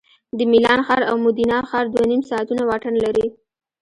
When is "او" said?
1.09-1.15